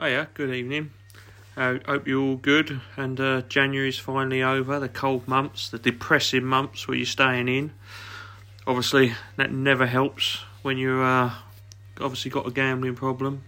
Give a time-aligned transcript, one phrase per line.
[0.00, 0.92] Oh yeah, good evening.
[1.56, 6.44] Uh, hope you're all good and uh, January's finally over, the cold months, the depressing
[6.44, 7.72] months where you're staying in.
[8.64, 11.32] Obviously, that never helps when you're uh,
[12.00, 13.42] obviously got a gambling problem.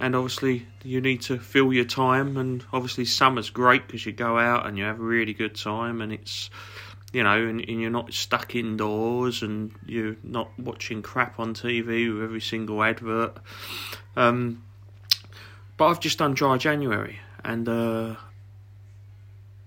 [0.00, 2.36] And obviously, you need to fill your time.
[2.36, 6.00] And obviously, summer's great because you go out and you have a really good time,
[6.00, 6.50] and it's
[7.12, 12.12] you know, and, and, you're not stuck indoors and you're not watching crap on TV
[12.12, 13.36] with every single advert.
[14.16, 14.62] Um,
[15.82, 18.14] but I've just done dry January, and uh,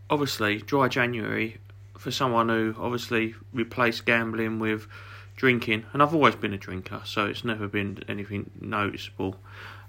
[0.09, 1.57] obviously, dry January
[1.97, 4.87] for someone who obviously replaced gambling with
[5.35, 9.35] drinking, and I've always been a drinker, so it's never been anything noticeable.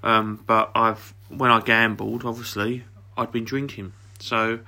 [0.02, 2.82] Um, but I've when I gambled, obviously,
[3.16, 4.58] I'd been drinking, so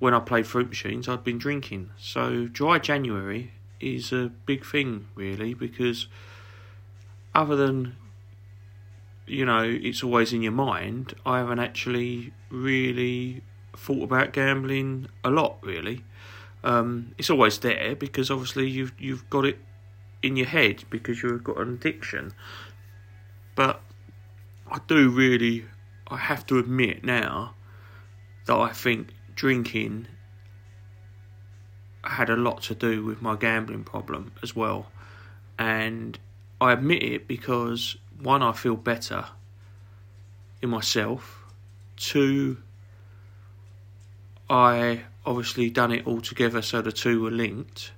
[0.00, 1.90] when I played fruit machines, I'd been drinking.
[1.96, 6.08] So dry January is a big thing, really, because
[7.36, 7.94] other than
[9.26, 13.42] you know it's always in your mind, I haven't actually really
[13.76, 15.58] thought about gambling a lot.
[15.62, 16.04] Really,
[16.64, 19.58] um, it's always there because obviously you've you've got it
[20.22, 22.32] in your head because you've got an addiction.
[23.54, 23.80] But
[24.70, 25.64] I do really,
[26.08, 27.54] I have to admit now
[28.46, 30.08] that I think drinking
[32.04, 34.86] had a lot to do with my gambling problem as well.
[35.58, 36.18] And
[36.60, 39.26] I admit it because one, I feel better
[40.62, 41.44] in myself.
[41.96, 42.58] Two,
[44.48, 47.92] I obviously done it all together so the two were linked.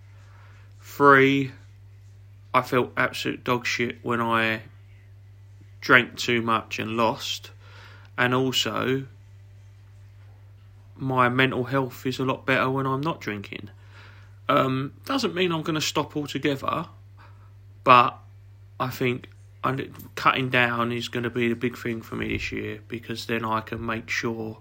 [0.81, 1.53] Three,
[2.55, 4.63] I felt absolute dog shit when I
[5.81, 7.51] drank too much and lost.
[8.17, 9.07] And also,
[10.97, 13.71] my mental health is a lot better when I'm not drinking.
[14.49, 16.87] Um, doesn't mean I'm going to stop altogether,
[17.85, 18.19] but
[18.81, 19.29] I think
[20.15, 23.45] cutting down is going to be the big thing for me this year because then
[23.45, 24.59] I can make sure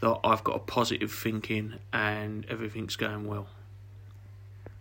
[0.00, 3.48] that I've got a positive thinking and everything's going well.